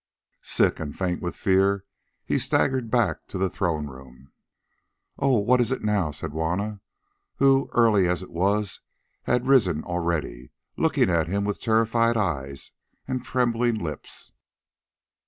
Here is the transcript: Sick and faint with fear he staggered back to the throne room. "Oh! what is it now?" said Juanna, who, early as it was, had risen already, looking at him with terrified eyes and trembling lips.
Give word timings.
Sick 0.41 0.79
and 0.79 0.97
faint 0.97 1.21
with 1.21 1.35
fear 1.35 1.85
he 2.25 2.39
staggered 2.39 2.89
back 2.89 3.27
to 3.27 3.37
the 3.37 3.51
throne 3.51 3.85
room. 3.85 4.31
"Oh! 5.19 5.37
what 5.37 5.61
is 5.61 5.71
it 5.71 5.83
now?" 5.83 6.09
said 6.09 6.31
Juanna, 6.31 6.79
who, 7.35 7.69
early 7.73 8.07
as 8.07 8.23
it 8.23 8.31
was, 8.31 8.81
had 9.25 9.45
risen 9.45 9.83
already, 9.83 10.51
looking 10.75 11.11
at 11.11 11.27
him 11.27 11.45
with 11.45 11.59
terrified 11.61 12.17
eyes 12.17 12.71
and 13.07 13.23
trembling 13.23 13.75
lips. 13.75 14.31